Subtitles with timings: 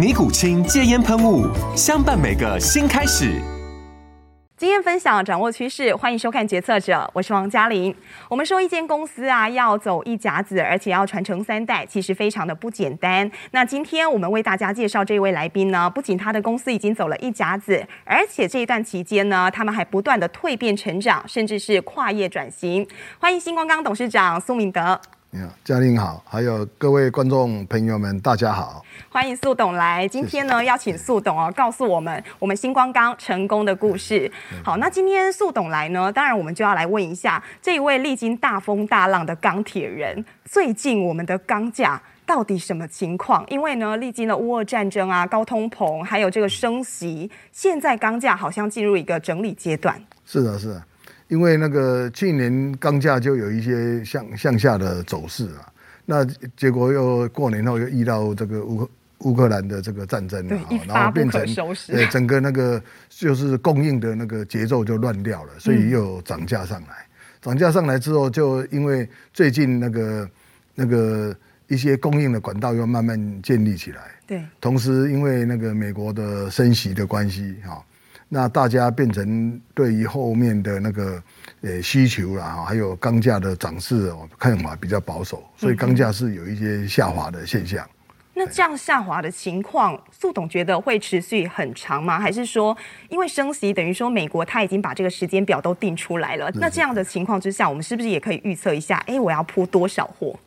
[0.00, 1.46] 尼古清戒烟喷雾，
[1.76, 3.38] 相伴每个新开始。
[4.56, 7.94] 经验分享，掌握趋势，欢迎收看《决策者》，我是王嘉玲。
[8.30, 13.30] 我们说，一间公司啊，要走一甲子，而且要传承三代，其实非常的不简单。
[13.50, 22.88] 那今天我们为大家介绍这位来宾呢，不仅他的公司已经走了一甲子，而且这一段期间呢，他们还不断的蜕变成长，甚至是跨业转型。
[23.18, 24.98] 欢迎新光钢董事长苏明德。
[25.32, 30.08] 你好，嘉玲好，还有各位观众朋友们，大家好，欢迎苏董来。
[30.08, 34.28] 今天呢，邀请苏董哦，告诉我们我们星光钢成功的故事。
[34.64, 43.44] 好，那今天苏董来呢，当然我们就要来问一下这一位历经大风大浪的钢铁人，最近我们的钢价到底什么情况？
[43.48, 50.02] 因为呢，历经了乌俄战争啊、高通膨，还有这个升息，现在钢价好像进入一个整理阶段。
[50.26, 50.82] 是的，是的。
[51.30, 55.72] 因为那个去年钢价就有一些向向下的走势啊，
[56.04, 56.24] 那
[56.56, 60.58] 结果又过年后又遇到这个乌克乌克兰的这个战争啊，
[60.88, 61.40] 然后变成
[61.88, 67.06] 呃整个那个就是供应的那个节奏就乱掉了，所以又涨价上来，
[67.40, 70.30] 涨价上来之后，就因为最近那个
[70.74, 71.36] 那个
[71.68, 77.80] 一些供应的管道又慢慢建立起来，对，同时因为那个美国的升息的关系哈。
[78.32, 81.20] 那大家变成对于后面的那个
[81.62, 87.84] 呃需求啦，还有钢价的涨势哦，看法比较保守，所以钢价是有一些下滑的现象。
[88.34, 92.20] 那这样下滑的情况，苏董觉得会持续很长吗？
[92.20, 92.74] 还是说，
[93.08, 96.48] 因为升息等于说美国他已经把这个时间表都定出来了？
[96.54, 98.96] 那这样的情况之下，我们是不是也可以预测一下？
[99.08, 100.38] 哎，我要铺多少货？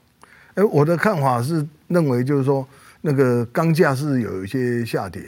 [0.54, 2.66] 哎，我的看法是认为就是说。
[3.06, 5.22] 那个钢价是有一些下跌，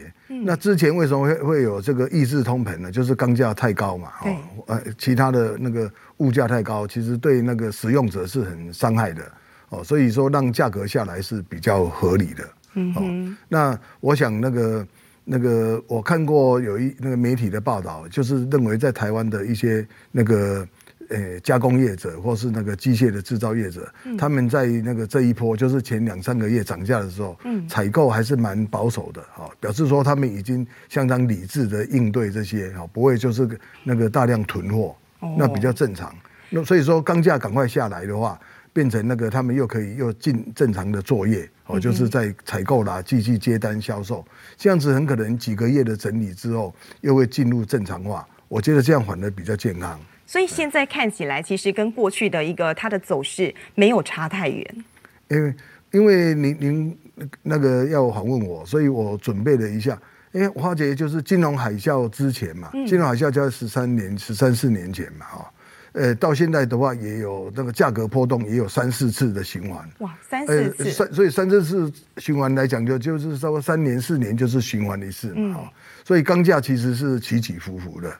[0.46, 2.90] 那之前为什么会会有这个抑制通膨呢？
[2.90, 4.38] 就是钢价太高嘛，哦，
[4.68, 9.30] 呃，其他的那个物价太高，其实对那个使用者是很伤害的，
[9.68, 14.88] 哦，所以说让价格下来是比较合理的，嗯，那我想那个
[15.26, 20.66] 那个我看过有一那个媒体的报道，就是认为在台湾的一些那个。
[21.10, 33.48] 呃，加工业者或是那个机械的制造业者，嗯、他们在那个这一波就是前两三个月涨价的时候，嗯，采购还是蛮保守的，哈，表示说他们已经相当理智的应对这些，哈，不会就是
[33.84, 36.14] 那个大量囤货，哦、那比较正常。
[36.50, 38.40] 那所以说钢价赶快下来的话，
[38.74, 44.26] 变成那个他们又可以又进正常的作业，哦，就是在采购啦，继续接单销售，
[44.58, 48.28] 这样子很可能几个月的整理之后，又会进入正常化。
[48.48, 50.00] 我觉得这样反而比较健康。
[50.26, 54.86] 所以现在看起来，其实跟过去的一个它的走势没有差太远。
[55.30, 55.56] 因为
[55.92, 56.98] 因为您您
[57.42, 60.00] 那个要访问我，所以我准备了一下。
[60.32, 65.52] 因为花姐就是金融海啸之前嘛，金融海啸就在十三年、十三四年前嘛，哈，
[65.94, 69.90] 呃，到现在的话也有那个价格波动，也有三四次的循环。
[70.00, 75.74] 哇，三四次，三所以三四次循环来讲，就就是稍微三年四年就是循环一次嘛，哈。
[76.04, 78.14] 所以钢价其实是起起伏伏的，哦。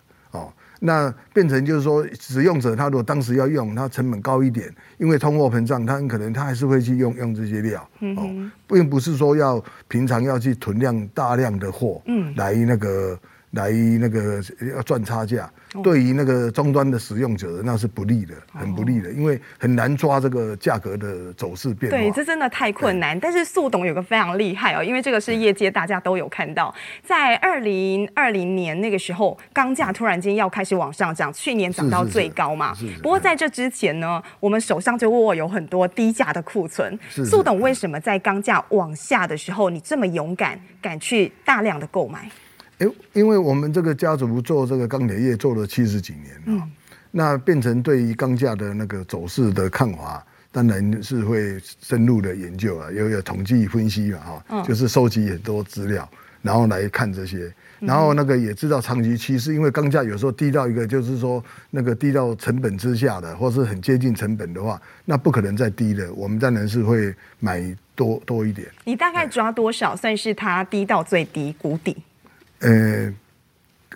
[0.86, 8.30] 那变成就是说，使用者他如果当时要用，他成本高一点，因为通货膨胀，他很可能他还是会去用用这些料，哦，
[8.68, 13.20] 并不是说要平常要去囤量大量的货，嗯，来那个
[13.52, 14.42] 来那个
[14.76, 15.52] 要赚差价。
[15.84, 21.98] 对于那个终端的使用者，那是不利的，很不利的，因为很难抓这个价格的走势变化。
[21.98, 23.20] 对，这真的太困难。
[23.20, 26.74] 但是速董有个非常厉害哦，因为这个是业界大家都有看到，
[27.04, 32.74] 在二零二零年那个时候，钢价突然间要开始往上涨，去年涨到最高嘛。
[33.02, 36.98] 不过在这之前呢，我们手上就握有很多低价的库存。
[37.10, 42.30] 速董为什么在钢价往下的时候，你这么勇敢，敢去大量的购买？
[42.80, 46.68] 因因为我们这个家族做这个钢铁业做了七十几年了，
[47.12, 56.10] 那变成对于钢价的那个走势的看法，当然是会深入的研究啊，又有统计分析嘛，哈，就是收集很多资料，
[56.42, 57.52] 然后来看这些。
[57.80, 67.62] 然后那个也知道长期趋势，因为钢价有时候低到一个就是说那个低到成本之下的，或是很接近成本的话，那不可能再低的，我们当然是会买
[67.94, 68.68] 多多一点。
[68.86, 71.96] 你大概抓多少算是它低到最低谷底？
[72.66, 73.14] 呃。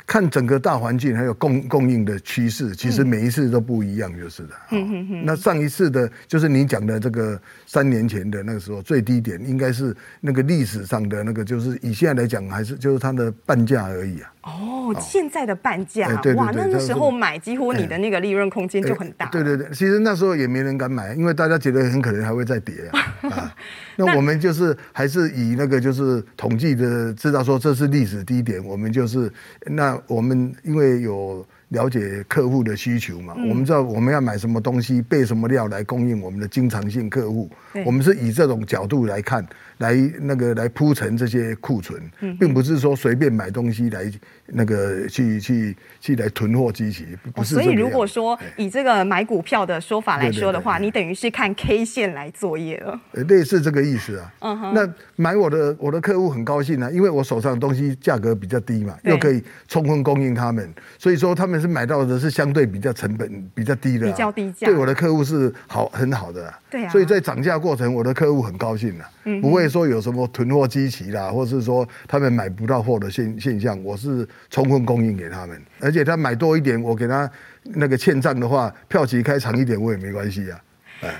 [0.07, 4.56] 看整个大环境，还有供供应的趋势，其实每一次都不一样，就是的。
[4.71, 14.33] 嗯、那上一次的，就是你讲的这个三年前的那个时候最低点，应该是那个历史上的那个，就是以现在来讲，还是就是它的半价而已啊。
[14.45, 19.27] 哦，现在的半价，哇，那那时候买，几乎你的那个利润空间就很大。
[19.27, 23.30] 对对对，其实那时候也没人敢买，因为大家觉得很可能还会再跌啊。
[23.30, 23.56] 啊，
[24.00, 29.31] 那我们就是还是以那个就是统计的，知道说这是历史低点，我们就是
[29.66, 31.46] 那我们因为有。
[31.69, 37.50] 了解客户的需求嘛，我们知道我们要买什么东西，备什么料来供应我们的经常性客户。
[37.86, 39.45] 我们是以这种角度来看，
[39.77, 42.01] 来那个来铺陈这些库存，
[42.39, 44.12] 并不是说随便买东西来
[44.48, 47.06] 那个去去去来囤货机器，
[47.36, 47.54] 不是。
[47.54, 53.00] 所以如果说以这个买股票的说法来说的话，你等于是看 K 线来作业了。
[53.12, 54.33] 类似这个意思啊。
[54.39, 54.74] 嗯哼。
[54.74, 60.68] 那买我的我的客户很高兴啊，因为我手上的东西价格比较低嘛，又可以充分供应他们，
[60.98, 61.59] 所以说他们。
[61.60, 69.06] 是买到的是相对比较成本比较低的，比较低价，对我的客户是好很好的，对啊，所以在涨价过程，我的客户很高兴了，
[69.42, 77.30] 不会说有什么囤货机器啦，或是说他们买不到货的现现象，我是充分供应给他们，而且他买多一点，我给他
[77.64, 80.60] 那个欠账的话，票期开长一点，我也没关系啊。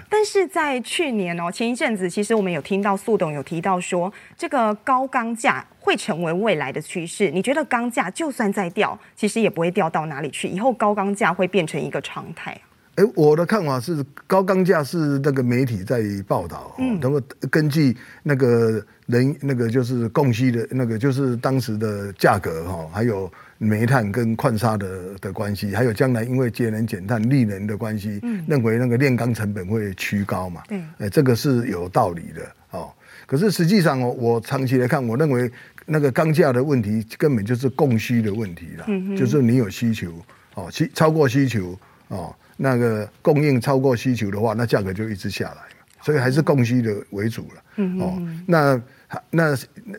[0.10, 7.32] 但是在去年哦，前一阵子，其实我们有听到速董有提到说，这个高钢价会成为未来的趋势。
[7.32, 12.60] 你觉得钢价就算再掉，其实也不会掉到哪里去，以后高钢价会变成一个常态？
[12.96, 23.32] 哎，我的看法是，高钢价是那个媒体在报道，嗯，那么根据那个人那个就是供需的那个就是当时的价格哈，还有。
[23.62, 30.64] 煤炭跟矿砂的的关系，还有将来因为节能减碳、利能的关系，嗯，认为那个炼钢成本会趋高嘛？
[30.70, 32.42] 对，哎，这个是有道理的
[32.72, 32.90] 哦。
[33.28, 35.52] 可是实际上哦，我长期来看，我认为
[35.86, 40.14] 那个钢价的问题根本就是供需的问题了，嗯，就是你有需求
[40.56, 41.78] 哦，需超过需求
[42.08, 45.64] 哦，那个供应超过需求的话，那价格就一直下来，
[46.02, 48.82] 所以还是供需的为主了，嗯哦，那
[49.30, 49.54] 那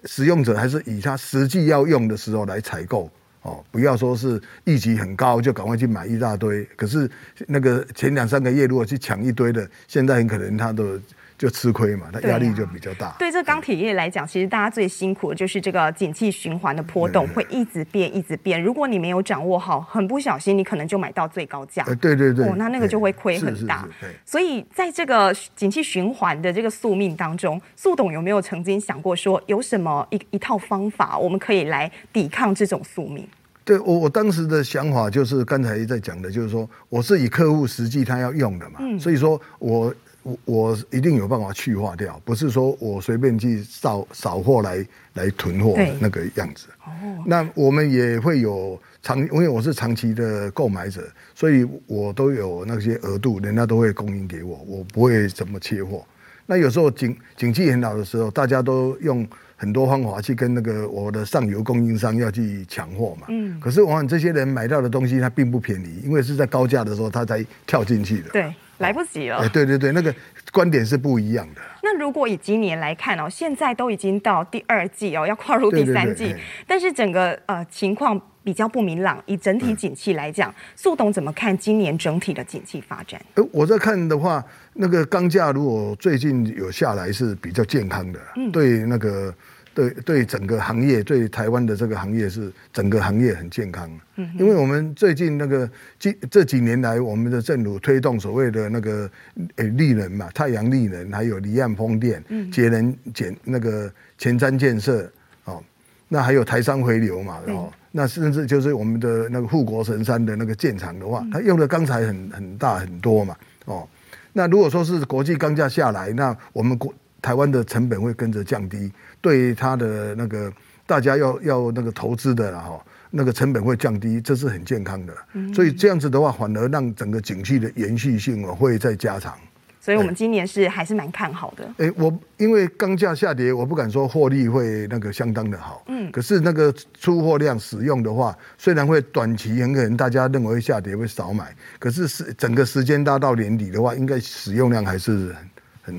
[0.06, 3.10] 使用者还是以他实际要用的时候来采购。
[3.42, 7.10] 哦，不要说是预期很高就赶快去买一大堆，可是
[7.46, 11.00] 那个前两三个月如果去抢一堆的，现在很可能他的
[11.40, 13.16] 就吃亏嘛，他压力就比较大。
[13.18, 18.62] 对，这钢铁业来讲，其实大家最辛苦的就是这个景气循环的波动会一直变，一直变。
[18.62, 21.82] 如果你没有掌握好，很不小心，你可能就买到最高价。
[21.98, 23.88] 对对对，哦，那那个就会亏很大。
[24.22, 33.26] 所以在这个景气循环的这个宿命当中，速董有没有曾经想过说，有什么一一套方法，我们可以来抵抗这种宿命？
[33.64, 46.66] 对我我当时的想法就是刚才在讲的，就是说我是以客户实际他要用的嘛，嗯、所以说我我我一定有办法去化掉，不是说我随便去扫扫货来来囤货那个样子。
[46.84, 46.90] 哦，
[47.26, 51.02] 那我们也会有长，因为我是长期的购买者，
[51.34, 56.04] 所以我都有那些额度，人家都会供应给我，我不会怎么切货。
[56.46, 59.26] 那有时候景景气很好的时候，大家都用。
[59.60, 69.38] 很多方法去跟那个我的上游供应商要去抢货嘛，嗯，可是往往这些人买到的东西它并不便宜，因为是在高价的时候他才跳进去的，对，来不及了。
[69.38, 70.14] 哎，对对对，那个
[70.52, 71.60] 观点是不一样的。
[71.82, 79.22] 那如果以今年来看哦，现在都已经到第二季哦，要跨入第三季，对对对，但是整个呃情况比较不明朗。
[79.26, 83.20] 以整体景气来讲，速董怎么看今年整体的景气发展？
[83.34, 84.44] 呃，我在看的话，
[84.74, 89.34] 那个钢价如果最近有下来是比较健康的，嗯，对那个。
[89.72, 93.88] 对对，整个行业，对台湾的这个行业是整个行业很健康。
[94.16, 99.08] 嗯，因为我们最近那个近这几年来，我们的政府推动所谓的那个
[99.56, 105.10] 诶利能嘛，太阳利能，还有离岸风电，节能减那个前瞻建设
[105.44, 105.62] 哦，
[106.08, 113.36] 那还有台商回流嘛，哦，那甚至就是我们的那个护国神山的那个建厂的话，它用的钢材很很大很多嘛，
[113.66, 113.88] 哦，
[114.32, 118.90] 那如果说是国际钢价下来，那我们国台湾的成本会跟着降低。
[119.20, 120.52] 对他的那个
[120.86, 125.14] 大家要要那个投资的哈，那个成本会降低，这是很健康的。
[125.34, 129.34] 嗯所以这样子的话，反而让整个景气的延续性会再加长。
[129.82, 131.74] 所以我们今年是还是蛮看好的。
[131.78, 135.82] 哎，我因为钢价下跌，我不敢说获利会那个相当的好。
[135.88, 136.12] 嗯。
[136.12, 145.34] 可是那个出货量使用的话，虽然会短期很可能大家认为会下跌会少买，可是是整个时间拉到年底的话，应该使用量还是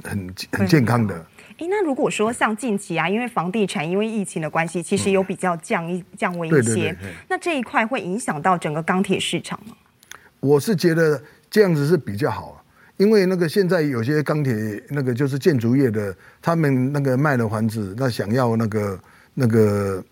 [0.04, 1.16] 很很健康的。
[1.58, 6.96] 哎，那如果说像近期啊，因为房地产因为疫情的关系，其实有比较降一、嗯、降温一些，
[7.28, 9.76] 那这一块会影响到整个钢铁市场吗？
[10.40, 11.22] 我是觉得
[11.52, 12.64] 这样子是比较好，
[12.98, 14.54] 因为那个现在有些钢铁
[14.90, 19.00] 那个就是建筑业的，他们那个卖了房子，那想要那个
[19.36, 20.04] 那个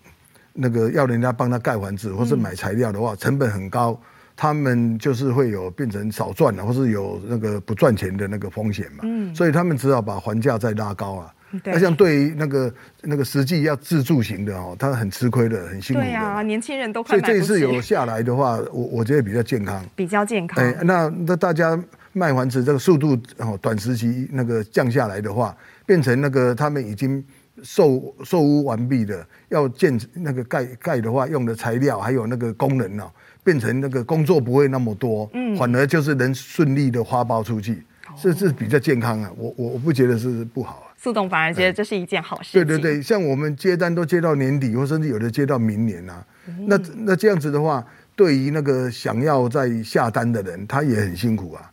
[0.53, 3.99] 那个要人家帮他盖房子，或是买材料的话，成本很高，
[4.41, 8.99] 他们就是会有变成少赚了，或是有那个不赚钱的那个风险嘛。
[9.03, 11.33] 嗯，所以他们只好把房价再拉高啊。
[11.65, 16.07] 那像对于那个那个实际要自住型的哦，他很吃亏的，很辛苦的。
[16.07, 17.09] 对啊，年轻人都快。
[17.09, 19.83] 所以这一次有下来的话，我我觉得比较健康。
[19.93, 20.63] 比较健康。
[20.63, 21.77] 哎，那那大家
[22.13, 25.53] 卖房子这个速度哦，短时期那个降下来的话，
[25.85, 27.21] 变成那个他们已经
[27.61, 33.11] 售售屋完毕的，要建那个盖盖的话，用的材料还有那个工人哦，
[33.49, 37.83] 变成那个工作不会那么多，嗯，反而就是能顺利的发包出去，
[38.21, 39.31] 这是比较健康啊。
[39.35, 40.83] 我我我不觉得是不好。
[40.95, 42.63] 苏董反而觉得这是一件好事。
[42.63, 46.23] 对对对，像我们接单都接到年底，或甚至有的接到明年啊。
[46.45, 47.83] 嗯、那那这样子的话，
[48.15, 51.71] 对于那个想要再下单的人，他也很辛苦啊。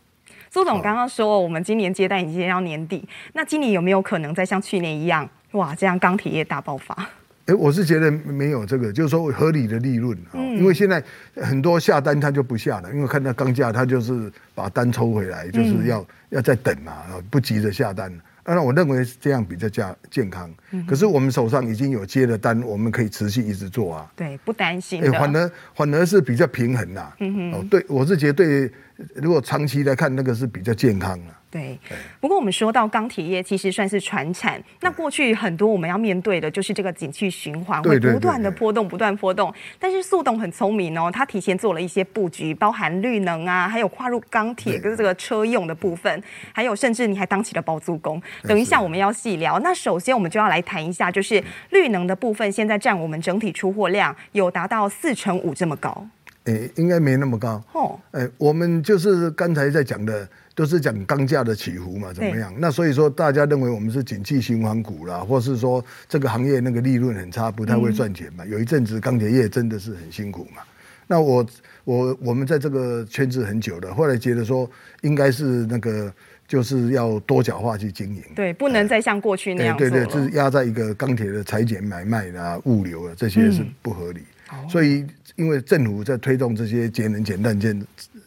[0.49, 7.07] 苏总刚刚说，我们今年接单已经要年底，那今年有没有可能再像去年一样，哇，这样钢铁业大爆发？
[7.47, 10.31] 哎，我是觉得没有这个，就是说合理的利润啊。
[10.33, 11.01] 嗯、因为现在
[11.35, 16.93] 很多下单他就不下了，因为看到钢价，他就是把单抽回来，就是要、嗯、要再等嘛，
[17.29, 18.11] 不急着下单。
[18.49, 20.49] 那我认为这样比较加健康，
[20.87, 24.09] 可是我们手上已经有接的单，我们可以持续一直做啊。
[24.15, 25.03] 对，不担心。
[25.11, 27.11] 反而反而是比较平衡呐。
[27.19, 27.53] 嗯哼。
[27.53, 28.71] 哦，对，我是觉得对，
[29.15, 31.33] 如果长期来看，那个是比较健康的。
[31.49, 31.79] 对，
[32.19, 34.61] 不过我们说到钢铁业，其实算是传产。
[34.81, 39.51] 那过去很多我们要面对的就是这个景气循环，会不断的波动，不断波动。
[39.79, 48.21] 但是速董很聪明哦，他提前做了一些布局，包含绿能啊，还有跨入钢铁跟这个车用的部分，还有甚至你还当起了包租公。
[48.43, 49.57] 等一下我们要细聊。
[49.59, 56.05] 那首先我们就要来谈一下，就是绿能的部分，现在占我们整体出货量有达到四成五这么高。
[56.43, 57.63] 诶，应该没那么高。
[57.71, 60.27] 哦，诶，我们就是刚才在讲的。
[60.57, 62.51] 都是讲钢价的起伏嘛，怎么样？
[62.57, 68.43] 那所以说大家认为我们是景气循环股啦，或是说这个行业那个利润很差，不太会赚钱嘛。
[68.43, 70.63] 嗯、有一阵子钢铁业真的是很辛苦嘛。
[71.05, 71.45] 那我
[71.83, 74.67] 我我们在这个圈子很久了，后来觉得说
[75.01, 76.11] 应该是那个
[76.47, 79.79] 就是要多角化去经营，对，不能再像过去那样、欸。
[79.79, 84.21] 对对，就是压在一个钢铁的裁剪买卖啦、物流啊这些是不合理。
[84.51, 87.85] 嗯、所以因为政府在推动这些节能减碳政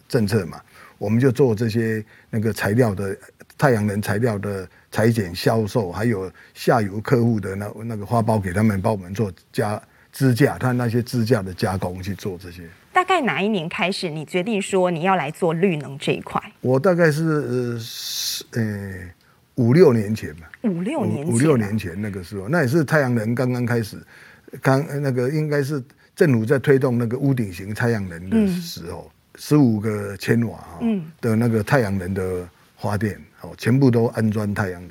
[0.09, 0.61] 政策嘛。
[1.00, 3.16] 我们就做这些那个材料的
[3.57, 9.80] 太阳能材料的裁剪销售，还有下游客户的那那个花包给他们，帮我们做加
[10.12, 12.69] 支架，他那些支架的加工去做这些。
[12.92, 16.38] 大概哪一年开始，你决定说你要来做绿能这一块？
[16.61, 17.25] 我大概是
[18.52, 18.95] 呃呃
[19.54, 20.50] 五六年前吧。
[20.64, 23.97] 五六年前，五六年前那个时候，那也是太阳能刚刚开始，
[24.61, 25.83] 刚那个应该是
[26.14, 29.11] 政府在推动那个屋顶型太阳能的时候。
[29.11, 30.63] 嗯十五个千瓦
[31.19, 34.91] 的那个太阳能的发电哦，全部都安装太阳能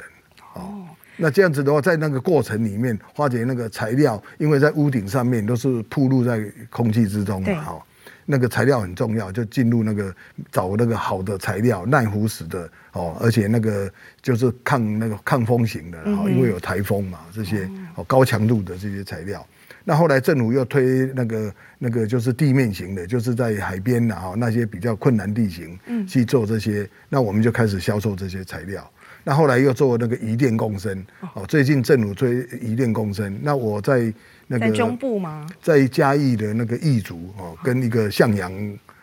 [0.55, 0.87] 哦。
[1.15, 7.85] 那这样子的话，在那个过程里面，化解那个材料，因为在屋顶上面都是暴露在空气之中嘛，哈，
[8.25, 10.15] 那个材料很重要，就进入那个
[10.51, 13.87] 找那个好的材料，耐腐蚀的哦，而且那个
[14.19, 19.45] 就是抗那个抗风型的，因为有台风嘛，这些哦高强度的这些材料。
[19.89, 28.87] 那后来政府又推那个那个就是地面型的，就是在海边啊那些比较困难地形，去做这些，嗯、那我们就开始销售这些材料。
[29.23, 31.03] 那后来又做那个移电共生，
[31.33, 34.13] 哦，最近政府推移电共生，那我在
[34.45, 35.49] 那个在中部吗？
[35.59, 38.53] 在嘉义的那个义族哦，跟一个向阳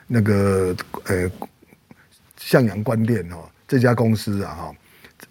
[0.07, 0.77] 那个
[1.07, 1.29] 呃
[2.37, 4.75] 向阳光电哦这家公司啊哈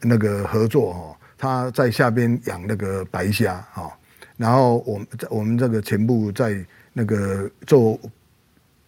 [0.01, 3.89] 那个合作哦，他在下边养那个白虾哈。
[4.37, 7.99] 然后我们我们这个全部在那个做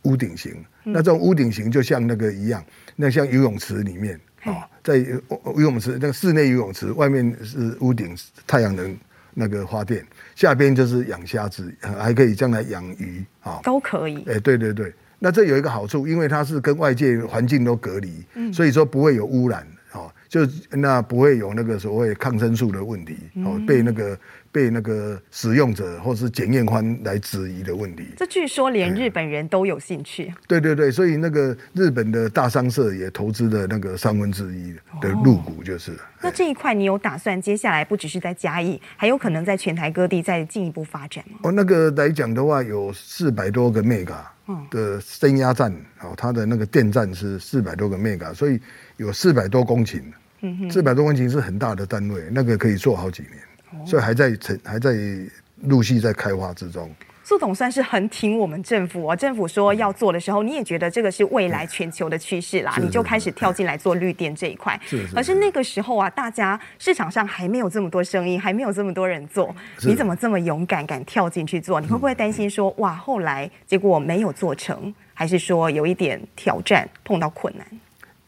[0.04, 0.54] 屋顶型，
[0.86, 2.64] 嗯、那这种屋顶型就像那个一样，
[2.96, 8.98] 那像游泳池里面啊、哦，在游泳池那个室内游泳池外面是屋顶太阳能
[9.34, 14.24] 那个发电，下边就是养虾子，还可以将来养鱼啊，哦、都可以。
[14.28, 19.62] 哎，对对对，那这有一个好处，因为它是跟外界环境都隔离，嗯、所以说不会有污染
[19.92, 24.18] 啊、哦，就那不会有那个所谓抗生素的问题哦，嗯、被那个。
[24.58, 30.34] 被那个使用者或是检验官来质疑的问题，这据说连日本人都有兴趣。
[30.48, 35.92] 对对对，所以那个日本的大商社也投资了那个三分之一的入股，就是。
[35.92, 41.38] 哦、那这一块你有打算接下来不只是在嘉义，还有可能在全台各地再进一步发展吗？
[41.44, 44.18] 哦，那个来讲的话，有四百多个 mega
[44.72, 45.72] 的升压站，
[46.02, 48.60] 哦，它的那个电站是四百多个 mega，所以
[48.96, 50.02] 有四百多公顷。
[50.70, 53.34] 四百多公顷是很大的单位，那个可以做好几年，
[53.86, 54.94] 所以还在成还在
[55.64, 56.90] 陆续在开发之中。
[57.24, 64.80] 苏总算是很挺我们政府哦，政府说要做的时候，你也觉得这个是未来全球的趋势啦，你就开始跳进来做绿电这一块。
[64.86, 71.82] 是，可是那个时候啊，大家市场上还没有这么多声音，还没有这么多人做，你怎么这么勇敢，敢跳进去做？
[71.82, 77.68] 你会不会担心说，哇，后来结果没有做成，还是说有一点挑战，碰到困难？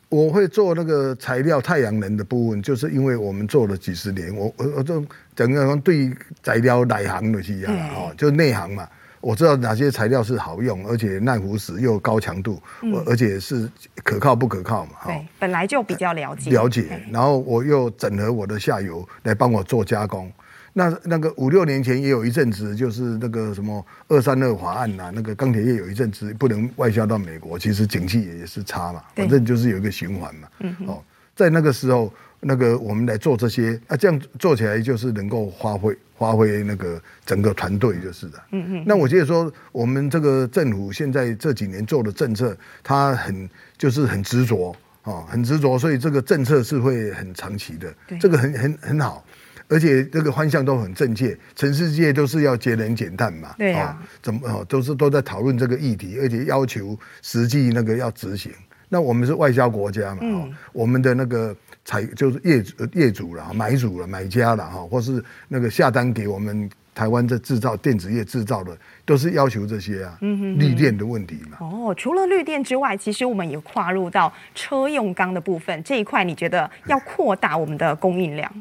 [0.10, 6.12] 我会做那个材料太阳能的部分，就是因为我们做了几十年，我我我就整个对
[6.42, 8.88] 材料内行的是一样哦，就内行嘛，
[9.22, 12.60] 我知道哪些材料是好用，而且耐腐蚀又高强度，
[13.06, 13.70] 而且是
[14.04, 14.94] 可靠不可靠嘛？
[15.06, 16.50] 对，本来就比较了解。
[16.50, 20.32] 了解，然后我又整合我的下游来帮我做加工。
[20.80, 30.48] 那那个五六年前也有一阵子，就是那个什么二三二法案呐、啊，那个钢铁业有一阵子不能外销到美国，其实景气也是差嘛，反正就是有一个循环嘛。
[30.60, 30.74] 嗯。
[30.88, 31.04] 哦，
[31.36, 38.42] 在那个时候，那个我们来做这些啊，这样做起来就是能够发挥发挥那个整个团队就是的。
[38.52, 38.84] 嗯嗯。
[38.88, 47.94] 那我觉得说，我们这个政府现在这几年做的政策，它很就是很执着啊，很执着，所以这个政策是会很长期的。
[48.08, 48.18] 对。
[48.18, 49.26] 这个很很很好。
[49.70, 58.52] 而且这个方向都很正确，全世界都是要节能减碳嘛，对、啊哦，怎么哦都是都在讨论这个议题，而且要求实际那个要执行。
[58.90, 71.58] 那我们是外销国家嘛，嗯、哦，我们的那个采就是业主业主了，买主了，买家了哈，或是那个下单给我们台湾这制造电子业制造的，都是要求这些啊，嗯哼，绿电的问题嘛。
[71.60, 78.52] 哦，除了绿电之外，其实我们也跨入到车用钢的部分这一块，你觉得要扩大我们的供应量？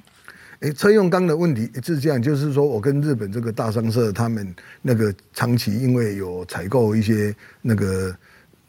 [0.60, 8.14] 哎，车用钢的问题是这样，就是说我跟日本这个大商社，他们那个长期因为有采购一些那个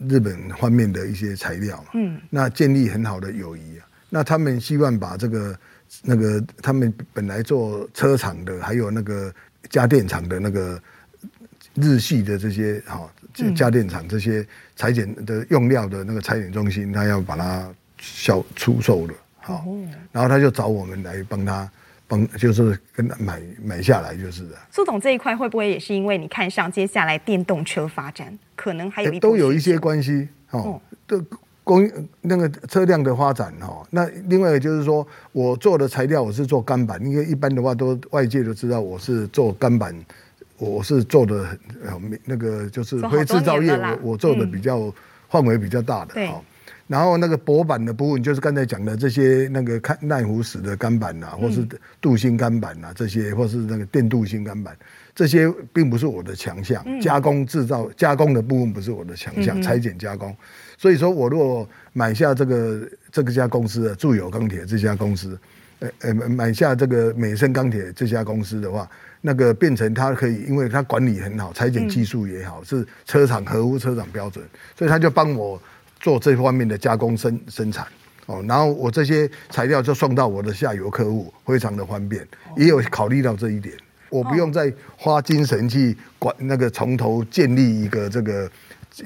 [0.08, 3.88] 日本方面的一些材料嘛，嗯，那建立很好的友谊啊。
[4.10, 5.60] 那他们希望把这个
[6.04, 9.34] 那个他们本来做车厂的，还有那个
[9.70, 10.80] 家电厂的那个
[11.74, 13.12] 日系的这些哈
[13.56, 17.68] 家电厂这些裁剪的用料的那个裁剪中心，他要把它
[18.00, 19.14] 销出售的，
[19.50, 19.66] 好，
[20.12, 21.70] 然后他就找我们来帮他。
[22.10, 24.56] 帮就是跟他买买下来就是的。
[24.72, 30.82] 苏总这一块会不会也是因为你看上接下来电动车发展，可能还有一都有一些关系哦。
[31.08, 31.24] 的
[31.64, 39.96] 供应那个车辆的发展哦，那另外就是说我做的材料我是做钢板，因为一般的话都外界都知道我是做钢板，
[40.58, 44.92] 我是做的呃那个就是非制造业，我我做的比较
[45.30, 46.42] 范围比较大的哈。
[46.90, 51.64] 然后那个薄板的部分，就是刚才讲的这些那个看耐腐蚀的钢板呐、啊，或是
[52.02, 54.76] 镀锌钢板呐、啊，这些或是那个电镀锌钢板，
[55.14, 56.84] 这些并不是我的强项。
[57.00, 60.36] 加工制造加工的部分不是我的强项，裁剪加工。
[60.80, 65.40] 所以说我如果买下这个这个家公司的住友钢铁这家公司，
[65.78, 68.90] 呃呃买下这个美森钢铁这家公司的话，
[69.22, 74.44] 那个变成它可以，因为它管理很好，裁剪技术也好，是车厂合乎车厂标准，
[74.76, 75.62] 所以他就帮我。
[76.00, 77.88] 做这方面的加工生生产。
[78.26, 83.76] 哦，然后我这些材料就送到我的下游客户，非常的方便，也有考虑到这一点，
[84.10, 88.50] 我不用再花精神去管那个从头建立一个这个。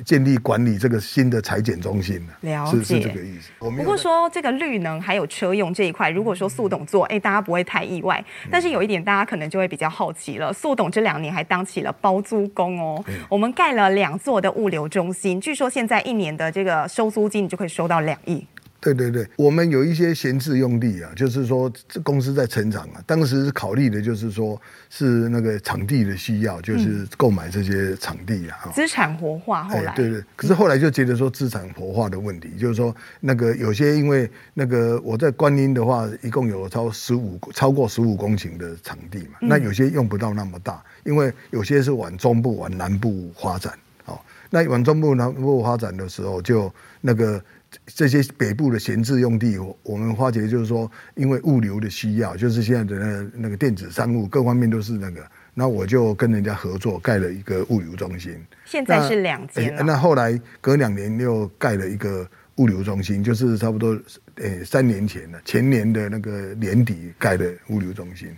[0.06, 3.52] 建立管理这个新的裁剪中心了解，是这个意思。
[3.60, 8.24] 不过说这个绿能还有车用这一块，如果说速董做，哎，大家不会太意外。
[8.50, 10.52] 但是有一点，大家可能就会比较好奇了。
[10.54, 13.04] 速董这两年还当起了包租公哦。
[13.30, 18.46] 我们盖了两座的物流中心，据说现在一年的这个收租金，你就可以收到两亿。
[18.84, 28.70] 对对对，我们有一些闲置用地啊，就是说这公司在成长啊，当时考虑的就是说是那个场地的需要，就是购买这些场地啊。
[28.74, 43.74] 资产活化后来，对对，可是后来就觉得说资产活化的问题，就是说那个有些因为那个我在观音的话，一共有超十五超过十五公顷的场地嘛，那有些用不到那么大，因为有些是往中部、往南部发展，
[44.08, 44.20] 哦，
[44.50, 46.70] 那往中部、南部发展的时候，就
[47.00, 47.42] 那个。
[47.86, 58.36] 这些北部的闲置用地，我们发觉就是说，因为物流的需要，就是现在的那个那个电子商务各方面都是那个，那我就跟人家合作盖了一个物流中心。
[58.66, 59.76] 现在是两间。
[59.86, 63.98] 那后来隔两年又盖了一个物流中心，就是差不多
[64.36, 68.30] 呃三年前了，前年的那个年底盖的物流中心。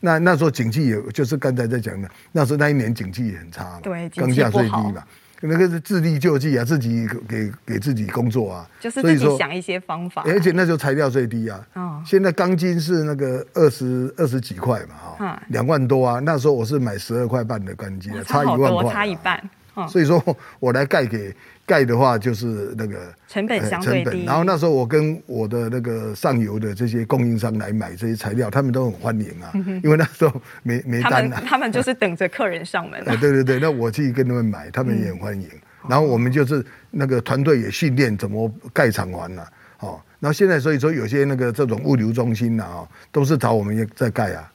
[0.00, 5.04] 那那时候景气也就是刚才在讲的，那时候那一年景气也很差嘛，对，钢价最低嘛。
[5.42, 10.22] 那个是自力救济啊，自己给给自己工作啊，就是自己想一些方法。
[10.24, 16.20] 而且那时候材料最低啊，哦，现在钢筋是那个二十二十几块嘛，哈，两万多啊。
[16.20, 19.42] 那时候我是买十二块半的钢筋，差一万块，差一半。
[19.74, 20.22] 哦、所以说
[20.60, 24.24] 我来盖给盖的话，就是那个成本相对低、呃。
[24.26, 33.16] 然后那时候我跟我的那个上游的这些供应商来买这些材料，他们都很欢迎啊，嗯、因为那时候没没单、啊、他们他们就是等着客人上门、啊。
[33.16, 35.46] 对对对，那我去跟他们买，他们也很欢迎。
[35.48, 39.48] 嗯、然后我们就是那个团队也训练怎么盖厂完了，
[39.80, 44.51] 哦，然后现在所以说有些那个这种物流中心呐，哦，都是找我们在盖啊。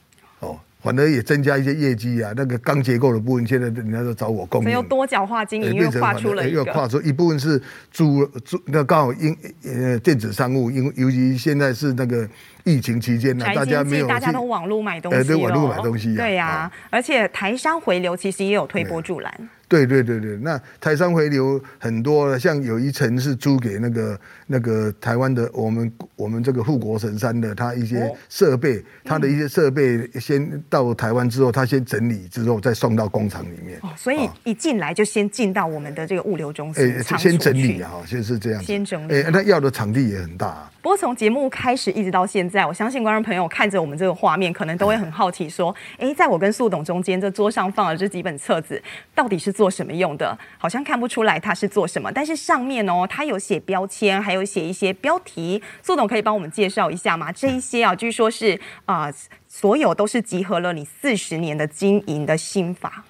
[0.80, 4.70] 反而也增加一些业绩啊，那个钢结构的部分，现在人家都找我供应。
[4.70, 6.58] 又多角化经营，又跨出了一个。
[6.58, 7.60] 又跨出一部分是
[7.90, 12.28] 租租，那刚好因呃电子商务，因为尤其现在是那个
[12.68, 16.14] 疫情期间呢，大家没有大家都网络买东西网络买东西。
[16.14, 19.48] 对呀，而且台商回流其实也有推波助澜。
[19.66, 33.78] 对对对对，那台商回流很多，像有一层是租给那个那个台湾的我们我们这个护国神山的，他一些设备，他的一些设备先到台湾之后，他先整理之后再送到工厂里面。
[33.82, 39.22] 哦，所以一进来就先进到我们的这个物流中心，哎，先整理啊，先是这样，先整理。
[39.22, 40.70] 哎，他要的场地也很大。
[40.80, 48.80] 不过从节目开始一直到现在，我相信观众朋友看着我们这个画面，可能都会很好奇说：哎，在我跟素董中间，这桌上放了这几本册子，
[49.14, 50.38] 到底是做什么用的？
[50.56, 55.60] 好像看不出来它是做什么，但是上面哦，它有写标签，还有写一些标题。
[55.82, 57.32] 素董可以帮我们介绍一下吗？
[57.32, 59.12] 这一些啊，据说是啊、
[59.48, 63.04] 所有都是集合了你四十年的经营的心法。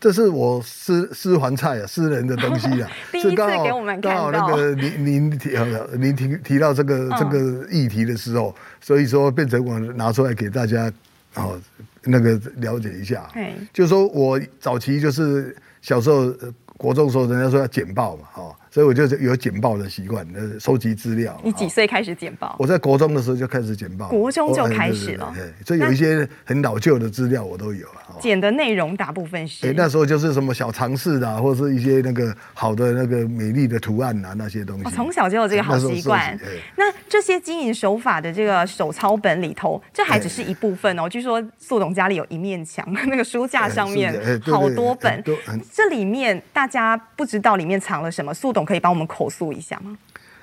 [0.00, 2.90] 这是我私私房菜啊，私人的东西啊。
[3.12, 4.00] 第一次给我们。
[4.00, 5.50] 刚好那个您您提
[5.98, 10.90] 您提提到这个这个议题的时候，所以说变成我拿出来给大家
[11.34, 11.60] 哦
[12.02, 13.28] 那个了解一下。
[13.34, 16.34] 对，就是说我早期就是小时候
[16.78, 18.56] 国中的时候，人家说要简报嘛，哈。
[18.70, 21.38] 所以我就有简报的习惯，呃，收集资料。
[21.42, 22.54] 你几岁开始简报？
[22.58, 24.08] 我在国中的时候就开始简报。
[24.08, 25.34] 国中就开始了，
[25.66, 28.00] 所以有一些很老旧的资料我都有了。
[28.20, 34.90] 简的内容大部分是，那时候就是什么小尝试啊，或者是一些那个好的那个美丽的图案啊，那些东西。
[34.90, 36.38] 从小就有这个好习惯。
[36.76, 41.08] 那这些经营手法的这个手抄本里头，这还只是一部分哦。
[41.08, 45.24] 据说素董家里有一面墙，那个书架上面好多本，
[45.72, 48.32] 这里面大家不知道里面藏了什么。
[48.34, 49.96] 素董可以帮我们口述一下吗？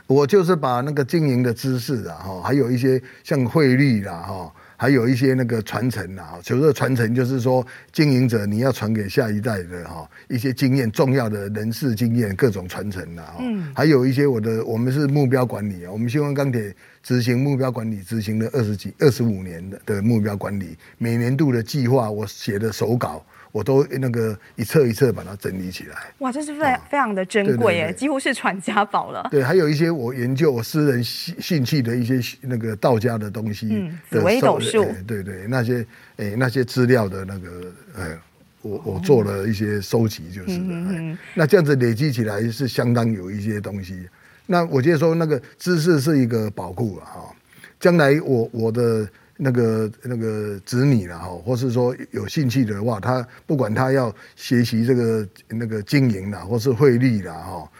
[0.08, 23.22] 我就是把那个经营的知识啊，哈，还有一些像汇率啦，哈，还有一些那个传承啊，所谓的传承就是说，经营者你要传给下一代的哈，一些经验，重要的人事经验，各种传承啊，嗯，还有一些我的，我们是目标管理啊，我们新光钢铁执行目标管理，执行了二十几、二十五年的的目标管理，每年度的计划，我写的手稿。
[23.52, 25.96] 我都那个一册一册把它整理起来。
[26.20, 29.28] 哇，这是非常非常的珍贵耶，几乎是传家宝了。
[29.32, 35.86] 对，还有一些我研究我私人兴兴趣的一些那个道家的东西，嗯，紫微斗数，对对，那些
[36.18, 38.18] 哎那些资料的那个，哎，
[38.62, 44.08] 我我做了一些收集，就是嗯，那这样子累积起来是相当有一些东西。
[44.46, 47.36] 那我觉得说那个知识是一个宝库啊，哈，
[47.80, 49.08] 将来我我的。
[49.38, 57.72] 那个那个子女了哈，或是说有兴趣的话，他不管他要学习这个那个经营啦，或是汇率啦哈，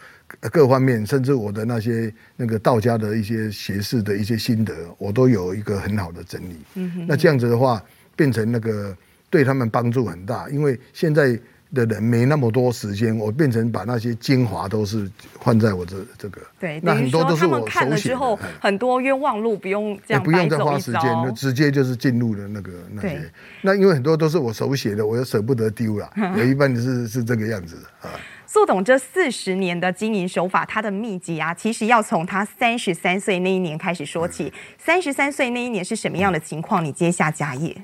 [0.50, 6.56] 各方面，甚至我的那些那个道家的一些学士的一些心得，我都有一个很好的整理。
[6.74, 7.82] 嗯哼，那这样子的话，
[8.16, 8.96] 变成那个
[9.28, 11.38] 对他们帮助很大，因为现在。
[11.74, 16.40] 的人没那么多时间，我变成把那些精华都是放在我这这个。
[16.58, 23.30] 对，那很多都是我看了之后，很多冤枉路不用这样不用再花时间，就直接就是进入了那个那些。
[23.62, 26.10] 那因为很多都是我手写的，我又舍不得丢了。
[26.38, 28.14] 有一半是是这个样子的啊。
[28.46, 34.50] 速董这四十年的经营手法，他的秘籍啊，其实要从他三十三岁那一年开始说起。
[34.78, 36.82] 三十三岁那一年是什么样的情况？
[36.82, 37.76] 你接下家业？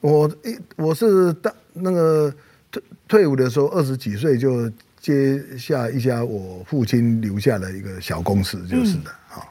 [0.00, 2.34] 我一我是当那个。
[3.10, 4.70] 退退伍的时候，二十几岁就
[5.00, 9.42] 接下一家我父亲留下的一个小公司，就是的啊。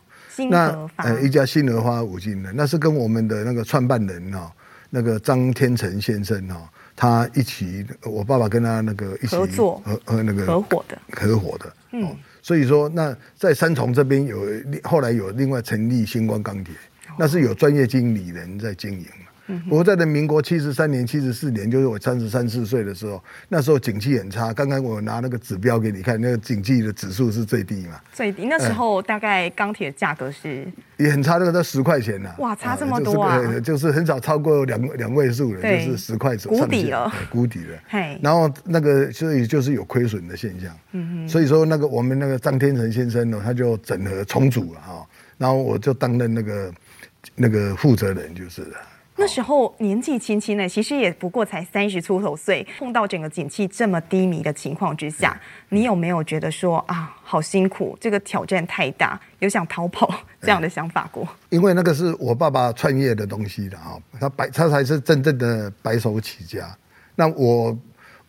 [0.50, 4.50] 那呃，一家新荷花五金的，那是跟我们的那个创办人哈，
[4.90, 11.74] 那个张天成先生哈，他一起，我爸爸跟他那个一起合作合和那个合伙的合伙的。
[11.92, 14.40] 嗯，所以说那在三重这边有
[14.84, 16.74] 后来有另外成立星光钢铁，
[17.18, 19.06] 那是有专业经理人在经营。
[19.70, 24.54] 我在的民国七十三年、七十四年，就是我三十三四岁的时候，那时候景气很差。
[24.54, 28.00] 刚刚我拿那个指标给你看，那个景气的指数是最低嘛？
[28.14, 32.30] 最低那时候大概钢铁价格是也很差，那个在十块钱呢。
[32.40, 33.38] 哇，差这么多啊！
[33.38, 36.60] 就是，就是很少超过两两位数的，就是十块左右。
[36.60, 37.78] 谷底了，谷底了。
[37.88, 40.76] 嘿，然后那个所以就是有亏损的现象。
[40.92, 41.30] 嗯哼。
[41.30, 45.08] 所以说那个我们那个张天成先生呢，他就整合重组了哈，
[45.38, 46.74] 然后我就担任那个
[47.36, 48.68] 那个负责人，就是。
[49.20, 60.10] 那时候年纪轻轻的，其实也不过才三十出头岁，碰到整个景气这么低迷的情况之下，你有没有觉得说啊，好辛苦，这个挑战太大，有想逃跑
[60.42, 61.28] 这样的想法过？
[61.50, 66.74] 因为那个是我爸爸创业的东西的啊，他白他才是真正的白手起家。
[67.14, 67.78] 那我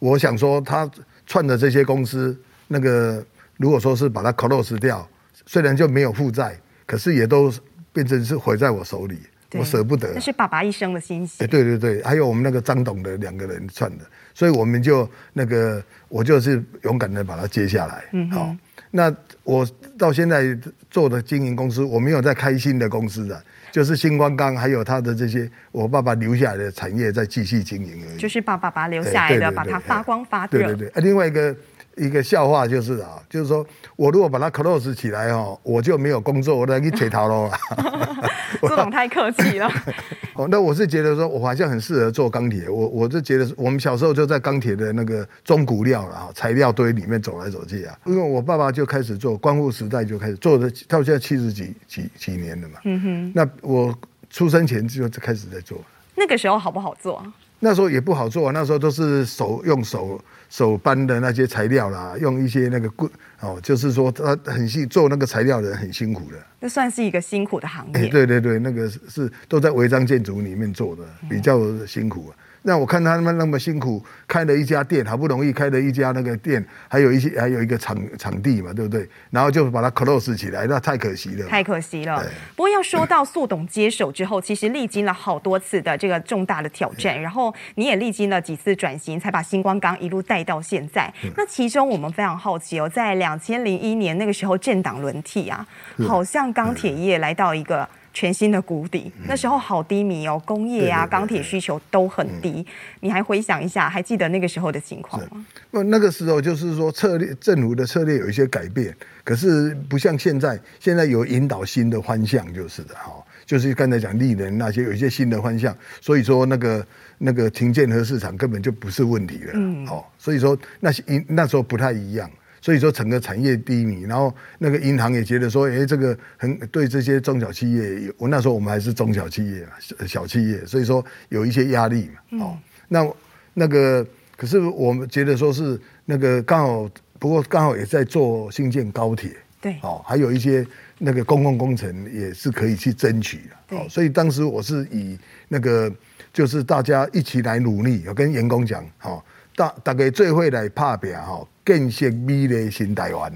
[0.01, 0.91] 我想说，他
[1.25, 3.25] 创的这些公司，那个
[3.59, 5.09] 如果说是把它 close 掉，
[5.47, 7.53] 虽然就没有负债，可是也都
[7.93, 9.21] 变成是毁在我手里。
[9.55, 11.47] 我舍不得，那是爸爸一生的心血。
[11.47, 18.05] 对对对，还有我们那个张董的两个人串的，所以我们就那个，我就是勇敢的把它接下来。
[18.13, 18.55] 嗯，好，
[18.91, 20.57] 那我到现在
[20.91, 28.19] 做的经营公司，我没有在开新的公司的，就是星光钢还有他的这些我爸爸留下来的产业在继续经营而已。
[28.19, 30.49] 就是把爸爸留下来的，把它发光发热。
[30.51, 31.57] 对对对，另外一个。
[31.97, 37.51] 一个笑话就是啊，就是说我如果把它 close 起来哦，我就没有工作，我来去乞讨喽。
[38.63, 39.71] 这种太客气了。
[40.35, 42.69] 哦，那我是觉得说，我好像很适合做钢铁。
[42.69, 47.97] 我我是觉得，我们小时候就在钢铁的那个中古料了啊，材料堆里面走来走去啊。
[48.05, 52.81] 因为我爸爸就开始做，光复时代就开始做的，到现在七十几几几年了嘛。
[52.85, 53.33] 嗯哼。
[53.35, 53.97] 那我
[54.29, 55.79] 出生前就开始在做。
[56.15, 57.23] 那个时候好不好做？
[57.61, 60.21] 那时候也不好做，啊那时候都是手用手。
[60.49, 66.37] 手搬的那些材料啦，用一些那个棍哦，就是说他很辛，做那个材料的人很辛苦的。
[66.59, 68.01] 那算是一个辛苦的行业。
[68.01, 72.35] 欸、对对对，那个是都在违章建筑里面做的，比较辛苦啊。
[72.63, 79.09] 那我看他们那么辛苦，开了一家店，好不容易开了一家那个店，还有一些还有一个场场地嘛，对不对？
[79.31, 81.47] 然后就把它 close 起来，那太可惜了。
[81.47, 82.23] 太可惜了。
[82.55, 91.13] 不过要说到速董接手之后，其实历经了好多次的这个重大的挑战，然后你也历经了几次转型，才把星光钢一路带到现在。
[91.37, 95.67] 那其中我们非常好奇哦，在两千零一年那个时候政党轮替啊，
[96.07, 97.89] 好像钢铁业来到一个。
[98.13, 102.67] 全新的谷底，那时候好低迷哦，工业啊、钢铁需求都很低。
[103.01, 105.47] 你还回想一下，还记得那个时候的情况吗？
[105.71, 116.87] 那那个时候就是说策略，政府的策略有一些改变，可是不像现在，现在有引导新的方向，就是的哈，就是刚才讲利能那些有一些新的方向，所以说那个
[117.19, 122.29] 那个停建和市场根本就不是问题了，嗯，好，所以说那些那时候不太一样。
[122.63, 129.73] 所以说整个产业低迷，然后那个银行也觉得说，哎，这个很对这些中小企业，我那时候我们还是中小企业嘛，
[130.07, 132.45] 小企业，所以说有一些压力嘛。
[132.45, 133.09] 哦，那
[133.55, 140.67] 那个可是我们觉得说是那个刚好，不过刚好也在做新建高铁，对，哦，还有一些
[140.99, 143.77] 那个公共工程也是可以去争取的。
[143.79, 145.19] 哦，所以当时我是以
[145.49, 145.91] 那个
[146.33, 149.23] 就是大家一起来努力，我跟员工讲，哦，
[149.57, 151.49] 大大概最会来拍表哈。
[151.71, 153.33] 建设美丽新台湾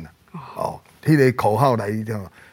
[0.56, 1.88] 哦，这个口号来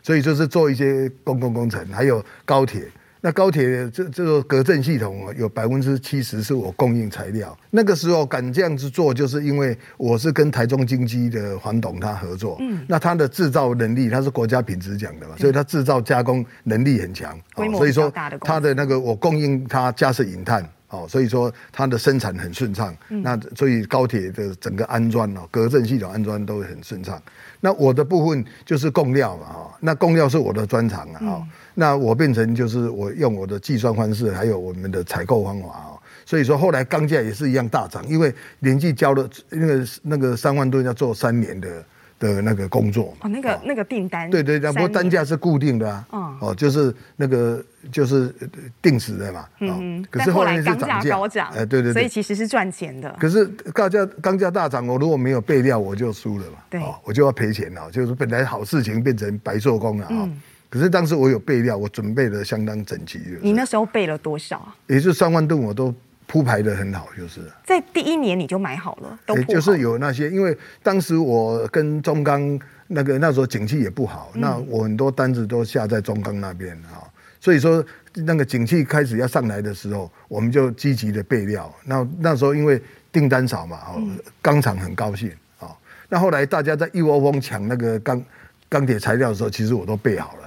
[0.03, 2.83] 所以就是做一些公共工程，还有高铁。
[3.23, 7.57] 那高铁这这个隔震系统有百分之七十是我供应材料。
[7.71, 17.39] 那个时候敢这样子做，就是因为我是跟台中精机的黄董他合作，嗯，那他的制造能力，他是国家品质奖的嘛，所以他制造加工能力很强，
[17.75, 20.63] 所以说他的那个我供应他嘉士引炭。
[20.91, 27.19] 哦，所以说它的生产很顺畅，嗯、那所以高铁的整个安装哦，隔震系统安装都会很顺畅。
[27.59, 35.91] 那我的部分就是供料嘛，哈，那供料是我的专长啊，嗯、那我变成就是我用我的计算方式，还有我们的采购方法啊，
[36.25, 41.83] 所以说后来钢价也是一样大涨，因为连续交了那个那个三万吨要做三年的。
[42.21, 48.33] 的那个工作哦，那个那个订单对对对，不过单价是固定的啊，哦，就是那个就是
[48.79, 53.11] 定时的嘛，嗯，可是后来钢价高涨，哎，对对，所以其实是赚钱的。
[53.19, 60.29] 可是钢价钢价大涨，我如果没有备料，我就输了嘛，对，我就要赔钱了，就是本来好事情变成白做工了啊。
[60.69, 63.19] 可是当时我有备料，我准备的相当整齐。
[63.41, 64.75] 你那时候备了多少啊？
[64.87, 65.93] 也就三万吨，我都。
[66.31, 77.03] 铺排的很好，就是在第一年你就买好了，都好就是有那些，因为当时我跟中钢那个那时候景气也不好，嗯、那我很多单子都下在中钢那边啊，
[77.41, 81.69] 所以说那个景气开始要上来的时候，我们就积极的备料。
[81.83, 84.01] 那那时候因为订单少嘛，哦，
[84.41, 85.67] 钢厂很高兴啊。
[86.07, 88.23] 那后来大家在一窝蜂抢那个钢
[88.69, 90.40] 钢铁材料的时候，其实我都备好了。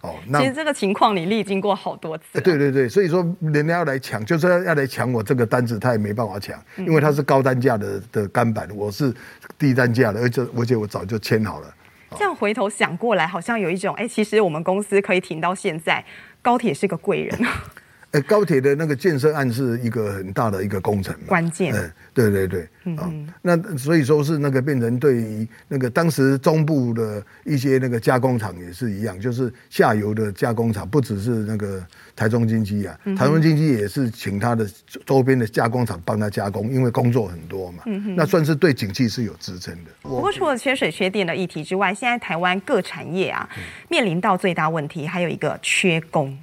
[0.00, 2.40] 哦，那其实这个情况你历经过好多次。
[2.40, 9.12] 对对对，所以说人家要来抢，就是要要来抢我这个单子，他也没办法抢，因为他是高单价的的钢板，我是
[9.58, 11.74] 低单价的，而且而且我早就签好了。
[12.16, 16.04] 这样回头想过来，好像有一种，哎，其实我们公司可以挺到现在，
[16.40, 17.38] 高铁是个贵人。
[18.10, 21.74] 呃，高铁的那个建设案是一个很大的一个工程嘛，关键。
[21.74, 31.84] 嗯，对对对，嗯，哦，那所以说是那个变成对于那个当时中部的一些那个加工厂也是一样，就是下游的加工厂不只是那个
[32.16, 34.66] 台中经济啊，台中经济也是请他的
[35.04, 39.90] 周边的加工厂帮他加工，因为工作很多嘛，嗯，那算是对景气是有支撑的。
[40.00, 43.46] 不过除了缺水缺电的议题之外，现在台湾各产业啊
[43.90, 46.38] 面临到最大问题还有一个缺工。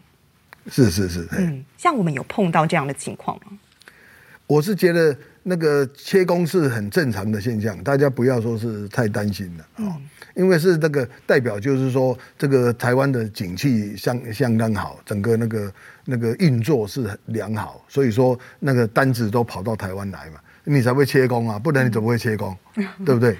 [0.70, 3.58] 是是是，嗯，像我们有碰到这样的情况吗？
[4.48, 10.02] 我是觉得那个切工是很正常的现象，大家不要说是太担心了啊，嗯、
[10.36, 15.74] 因为是那个代表就是说这个台湾的景气相相当好，整个那个
[16.06, 22.56] 那个运作是很良好，所以说那个单子都跑到台湾来嘛，你才会切工啊，不然你怎么会切工？
[22.76, 23.36] 嗯、对不对？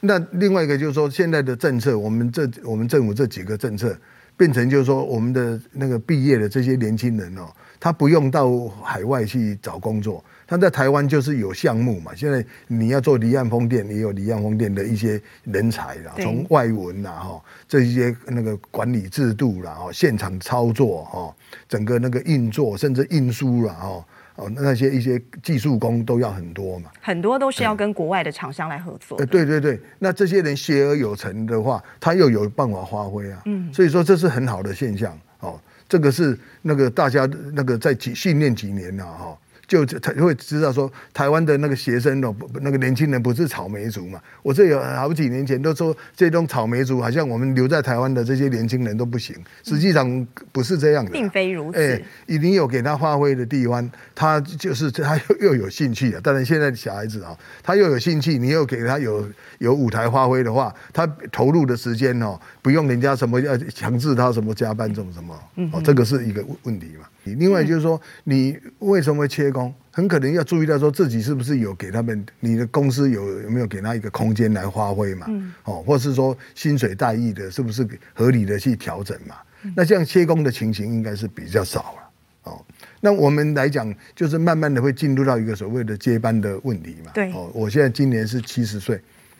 [0.00, 3.96] 那另外一个就是说现在的政策，我们这我们政府这几个政策。
[4.40, 7.42] 变成就是说，我们的那个毕业的这些年轻人哦，
[7.78, 12.12] 他不用到海外去找工作，他在台湾就是有项目嘛。
[12.14, 21.36] 现在你要做离岸风电，也有离岸风电的一些人才啦，从外文啦哈，这些那个管理制度啦，哈，现场操作哈，
[21.68, 24.02] 整个那个运作，甚至运输啦哈。
[24.40, 29.18] 哦，那些一些技术工都要很多嘛，很多都是要跟国外的厂商来合作。
[29.18, 33.42] 呃，对对对，那这些人学而有成的话，他又有办法发挥啊。
[33.44, 35.16] 嗯，所以说这是很好的现象。
[35.40, 39.38] 哦，这个是那个大家那个在几训练几年了哈。
[39.70, 44.20] 就才会知道说，台湾的那个学生哦，那个年轻人不是草莓族嘛？
[44.42, 49.36] 我这有好几年前都说，这种草莓族好像我们留在台湾的这些年轻人都不行。
[49.62, 51.78] 实际上不是这样的，并非如此。
[51.78, 56.20] 哎，你有给他发挥的地方，他就是他又又有兴趣啊。
[56.20, 59.24] 当然现在的小孩子啊，他又有兴趣，你又给他有
[59.58, 65.40] 有舞台发挥的话，他投入的时间哦，不用人家什么要强制他什么加班这种什么
[65.72, 67.06] 哦，这个是一个问题嘛。
[67.24, 69.72] 另外就是说，你为什么会缺工？
[69.92, 75.26] 很可能要注意到说自己是不是有给他们，你的公司有有没有给他一个空间来发挥嘛？
[75.64, 79.34] 哦，或是说薪水待遇的，是不是合理的去调整嘛？
[79.74, 82.10] 那这样缺工的情形应该是比较少了。
[82.44, 82.64] 哦，
[83.00, 87.10] 那我们来讲，就是慢慢的会进入到一个所谓的接班的问题嘛。
[87.12, 87.30] 对。
[87.32, 88.98] 哦，我现在今年是七十岁，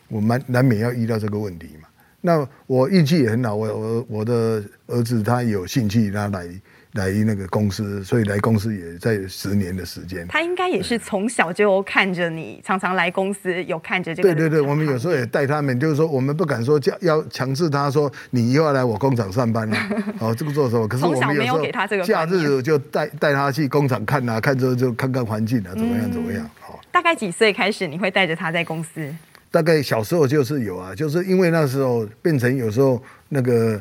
[0.09, 1.89] 我们难免要遇到这个问题嘛。
[2.21, 6.49] 那我运气也很好，我我我的儿子他有兴趣，他来。
[6.95, 10.27] 来那个公司，所以来公司也在十年的时间。
[10.27, 14.35] 他应该也是从小就看着你，常常来公司，有看着这个。
[14.35, 19.77] 对对对，我们有时候也带他们，就是说我们不敢说叫要强制他说你以后要来我工厂上班了，
[20.19, 20.89] 哦，这个做什么？
[20.89, 26.51] 可是我们有时候假日就带带他去工厂看啊，看之后就看看环境啊，怎么样怎么样。
[26.59, 29.15] 好，大概几岁开始你会带着他在公司？
[29.51, 33.81] 大概小时候就是有啊，就是因为那时候变成有时候那个。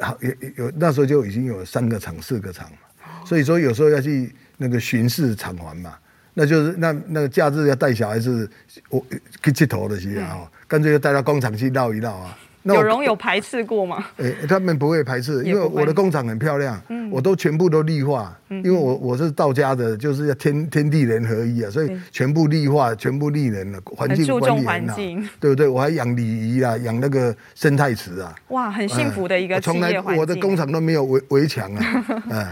[0.00, 2.78] 好，有有那时候就已经有三个厂、四个厂嘛，
[3.24, 5.94] 所以说有时候要去那个巡视厂房嘛，
[6.34, 8.50] 那就是那那个假日要带小孩子
[8.90, 9.02] 我
[9.42, 12.36] 去剃头的时候，干脆就带到工厂去绕一绕啊。
[12.64, 14.04] 有容有排斥过吗？
[14.18, 24.96] 哎、欸，他们不会排斥，因为我的工厂很漂亮，嗯、我都全部都绿化，嗯、因为我我是道家的，就是要天天地人合一啊，所以全部绿化，全部绿人了，环境管理很好，
[25.40, 25.66] 对不对？
[25.66, 29.60] 我还养鲤鱼啊，养那个生态池啊，哇，很幸福的一个。
[29.60, 32.46] 从来我的工厂都没有围围墙啊， 嗯。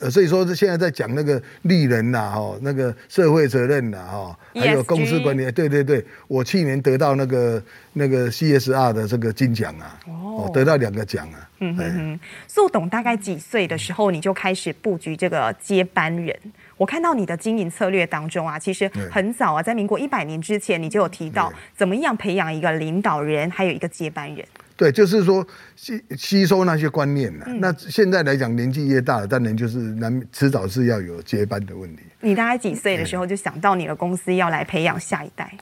[0.00, 11.48] 呃，所以说是现在在讲那个利人呐，哈，那个社会责任呐，哈，还有公司管理，对对对，我去年得到那个那个 CSR 的这个金奖啊，哦，得到两个奖啊。
[11.64, 16.36] 嗯哼哼，苏董大概几岁的时候你就开始布局这个接班人？
[16.76, 24.44] 我看到你的经营策略当中啊，其实很早啊，在民国一百年之前，你就有提到怎么样培养一个领导人，还有一个接班人。
[24.82, 27.44] 对，就是说吸吸收那些观念了。
[27.46, 32.02] 嗯、那现在来讲，年纪越大了，当然就是难迟早是要有接班的问题。
[32.20, 35.56] 你大概几岁的时候就想到你的公司要来培养下一代？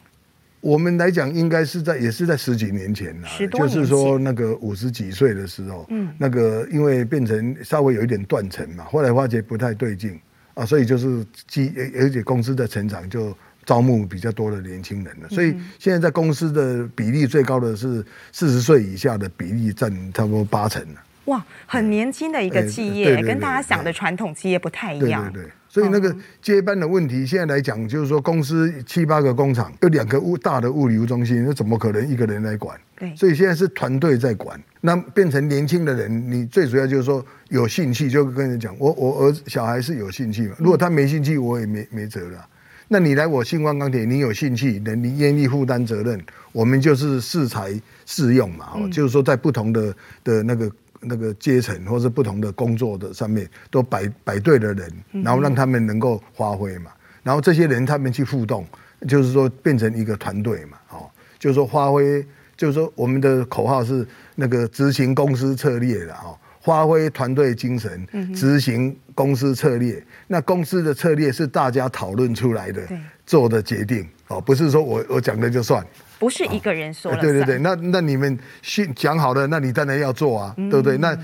[0.63, 10.19] 我们来讲，应该是在也是在十几年前了，就是说那个五十几岁的时候，嗯，那个因为变成稍微有一点断层嘛，后来发觉不太对劲
[10.55, 13.37] 啊，所以就是基而且公司的成长就。
[13.65, 21.01] 招募比较多的年轻人了，所以现在在公司的比例最高的是四十岁以下的比例占差不多八成了。
[21.27, 25.31] 哇，很年轻的一个企业，跟大家想的传统企业不太一样。
[25.33, 32.77] 对对对，所以那个接班的问题，现在来讲就是说，公司七八个工厂，有两个物大的物流中心，那怎么可能一个人来管？
[32.97, 42.45] 对，所以现在是团队在管，那变成年轻的人，你最主要就是说有兴趣，就跟人讲，我我儿子小孩是有兴趣嘛，如果他没兴趣，我也没没辙了。
[42.93, 46.21] 那你来我信光钢铁，你有兴趣，你愿意负担责任，
[46.51, 47.73] 我们就是适才
[48.05, 56.91] 适用嘛，哦、嗯，就是说在不同的的那个那个阶层或是不同的工作的上面，都摆摆对的人，然后让他们能够发挥嘛。
[57.23, 58.67] 然后这些人他们去互动，
[59.07, 60.77] 就是说变成一个团队嘛。
[60.91, 62.27] 哦，就是说发挥，
[62.57, 70.03] 就是说我们的口号是那个执行公司策略的哈，发挥团队精神，执行公司策略。
[70.29, 72.83] 那公司的策略是大家讨论出来的，
[73.27, 74.07] 做的决定。
[74.29, 75.85] 哦，不是说我我讲的就算。
[76.19, 80.99] 不是一个人说了、哦、对对对，那那你们先讲好了，那你当然要做啊，嗯、对不对？
[80.99, 81.19] 那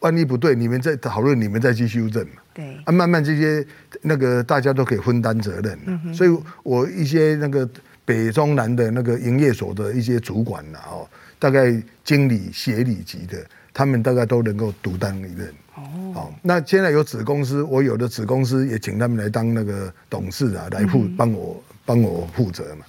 [0.00, 2.42] 万一不对，你们再讨论，你们再去修正嘛。
[2.52, 2.76] 对。
[2.84, 3.64] 啊，慢慢这些
[4.02, 7.68] 那个大家都可以分担责任、嗯、所以我一些那个
[8.04, 13.38] 北中南的那个营业所的一些主管呐，哦，大概经理、协理级的，
[13.80, 15.50] 他们大概都能够独当一任。
[15.74, 22.84] 哦，好那现在有子公司，我有的子公司也请他们来当那个董事啊，来负帮我帮我负责嘛。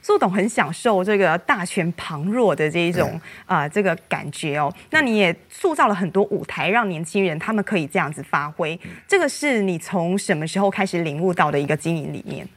[0.00, 4.72] 苏董很享受这个大权旁若的这一种啊、呃、这个感觉哦。
[4.88, 8.80] 那你也塑造了很多舞台，让年轻人他们可以这样子发挥。
[9.06, 12.48] 这个是你从什么时候开始领悟到的一个经营理念？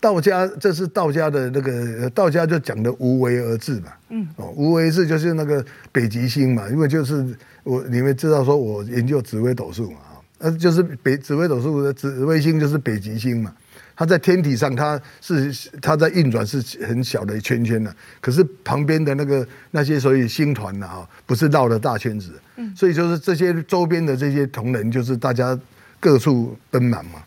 [0.00, 3.92] 道家，这是道家的那个道家就讲的无为而治嘛。
[4.08, 7.24] 嗯，哦，无为治就是那个北极星嘛，因为就是
[7.62, 13.54] 我你们知道说我研究紫微斗数嘛，啊，那，就是北紫微斗数的紫微星就是北极星嘛。
[13.96, 25.58] 它在天体上，它是它在运转是很小的一圈圈的，可是旁边的那个那些所以星团呐，哈，不是绕了大圈子，嗯所以就是这些周边的这些同仁，就是大家
[25.98, 27.22] 各处奔忙嘛，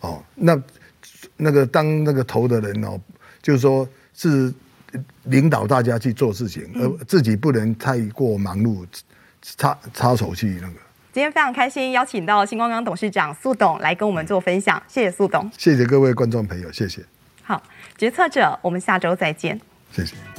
[0.00, 0.54] 哦，那
[1.38, 3.00] 那个当那个头的人哦，
[3.40, 4.52] 就是说是
[5.24, 8.84] 领导大家去做事情，而自己不能太过忙碌，
[9.40, 10.74] 插插手去那个。
[11.10, 17.02] 今天非常开心，邀请到新光港董事长苏董来跟我们做分享，谢谢苏董，谢谢各位观众朋友，谢谢。
[17.42, 17.62] 好，
[17.96, 19.58] 决策者，我们下周再见，
[19.90, 20.37] 谢谢。